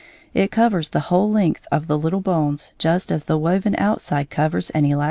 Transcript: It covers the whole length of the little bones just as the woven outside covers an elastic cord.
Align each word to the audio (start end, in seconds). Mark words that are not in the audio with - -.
It 0.33 0.49
covers 0.49 0.89
the 0.89 0.99
whole 1.11 1.29
length 1.29 1.67
of 1.71 1.85
the 1.85 1.95
little 1.95 2.21
bones 2.21 2.71
just 2.79 3.11
as 3.11 3.25
the 3.25 3.37
woven 3.37 3.75
outside 3.77 4.31
covers 4.31 4.71
an 4.71 4.83
elastic 4.85 4.93
cord. 4.95 4.99